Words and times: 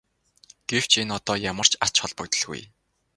Гэвч 0.69 0.91
энэ 1.01 1.13
одоо 1.19 1.37
ямар 1.51 1.67
ч 1.71 1.73
ач 1.85 1.95
холбогдолгүй. 2.01 2.61